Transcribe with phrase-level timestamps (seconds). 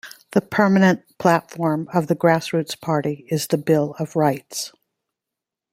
[0.31, 4.73] The permanent platform of the Grassroots Party is the Bill of Rights.